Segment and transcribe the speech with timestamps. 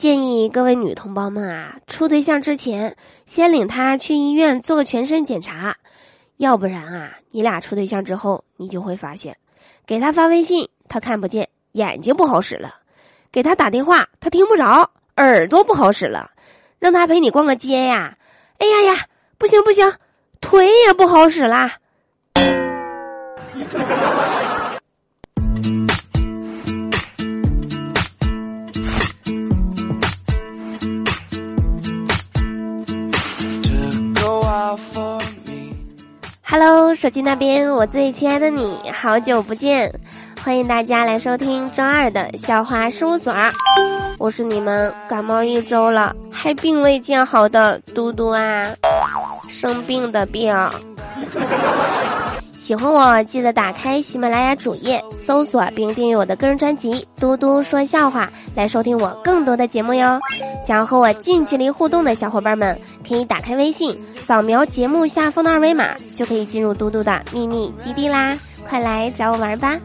[0.00, 5.76] 建议各位女同胞们啊，处对象之前先领他去医院做个全身检查，
[6.38, 9.36] 要不然啊，你俩处对象之后，你就会发现，
[9.84, 12.70] 给他发微信他看不见，眼睛不好使了；
[13.30, 16.30] 给他打电话他听不着，耳朵不好使了；
[16.78, 18.16] 让他陪你逛个街呀，
[18.56, 19.04] 哎呀呀，
[19.36, 19.92] 不行不行，
[20.40, 21.72] 腿也不好使啦。
[37.00, 39.90] 手机那边，我最亲爱的你，好久不见，
[40.44, 43.34] 欢迎大家来收听周二的笑话事务所。
[44.18, 48.66] 我是你们感冒一周了还并未见好的嘟嘟啊，
[49.48, 50.54] 生病的病。
[52.60, 60.20] 喜欢我，记得打开喜马拉雅主页，搜索并订阅我的个人专辑《嘟嘟说笑话》，来收听我更多的节目哟。
[60.64, 62.78] 想要和我近距离互动的小伙伴们，
[63.08, 68.36] 可以打开微信，扫描节目下方的二维码，就可以进入嘟嘟的秘密基地啦！
[68.68, 69.78] 快来找我玩吧。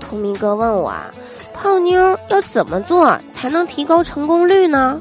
[0.00, 1.06] 图明哥问我啊，
[1.54, 4.98] 泡妞要怎么做才能提高成功率呢？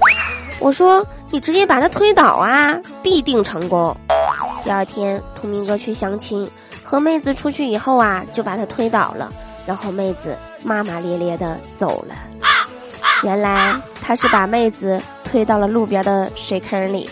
[0.60, 3.96] 我说你直接把他推倒啊，必定成功。
[4.64, 6.48] 第二天，图明哥去相亲，
[6.84, 9.34] 和妹子出去以后啊，就把他推倒了，
[9.66, 12.16] 然后妹子骂骂咧咧的走了。
[13.24, 17.10] 原来他是把妹子推到了路边的水坑里。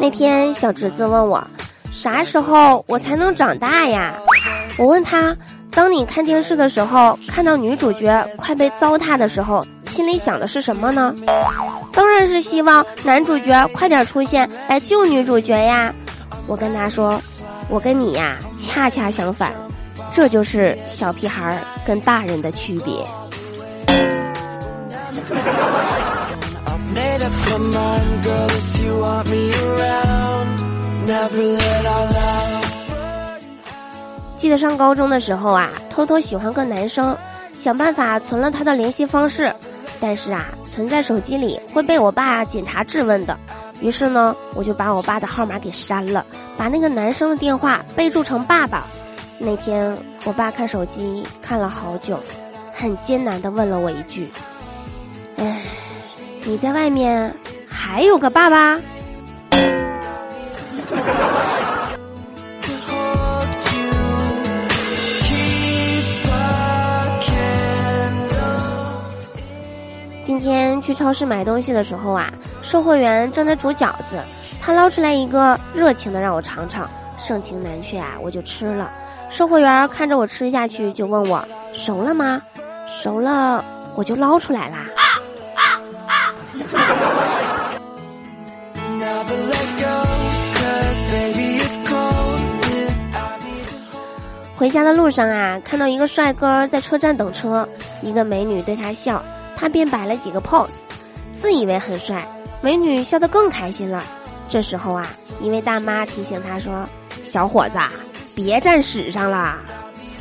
[0.00, 1.46] 那天小侄子问我，
[1.92, 4.14] 啥时候我才能长大呀？
[4.78, 5.36] 我问他，
[5.70, 11.14] 当你看电视的时候，看到女主角快被糟蹋的时候，心里想的是什么呢？
[11.92, 15.94] 当然是希望男主角快点出现来救女主角呀。
[16.46, 17.20] 我跟他说，
[17.68, 19.52] 我跟你呀恰恰相反，
[20.10, 22.94] 这就是小屁孩跟大人的区别。
[34.36, 37.16] 记得上高中的时候啊，偷偷喜欢个男生，
[37.54, 39.54] 想办法存了他的联系方式，
[40.00, 43.38] 但是啊，存在手机里会被我爸检查质问的。
[43.82, 46.24] 于是呢，我就把我爸的号码给删了，
[46.56, 48.86] 把那个男生的电话备注成爸爸。
[49.38, 52.18] 那天我爸看手机看了好久，
[52.72, 54.30] 很艰难的问了我一句
[55.36, 55.60] ：“哎，
[56.44, 57.34] 你在外面
[57.68, 58.80] 还有个爸爸？”
[70.30, 72.32] 今天去超市买东西的时候啊，
[72.62, 74.22] 售货员正在煮饺子，
[74.62, 78.88] 他捞出来一个，热情的让我尝尝，盛情难却啊，我就吃了。
[79.28, 82.40] 售货员看着我吃下去，就问我熟了吗？
[82.86, 83.64] 熟了，
[83.96, 84.86] 我就捞出来啦。
[84.94, 85.02] 啊
[85.56, 86.30] 啊啊
[94.54, 97.68] 回家的路上啊，看到一个帅哥在车站等车，
[98.00, 99.20] 一个美女对他笑。
[99.60, 100.70] 他便摆了几个 pose，
[101.30, 102.26] 自以为很帅，
[102.62, 104.02] 美女笑得更开心了。
[104.48, 105.06] 这时候啊，
[105.38, 106.88] 一位大妈提醒他说
[107.22, 107.78] ：“小伙子，
[108.34, 109.58] 别站屎上了。”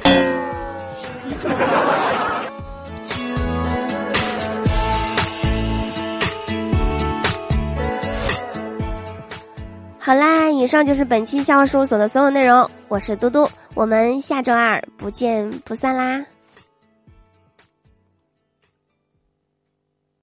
[9.97, 12.69] 好啦，以上就是本期笑话事务所的所有内容。
[12.89, 16.22] 我是嘟嘟，我们下周二不见不散啦。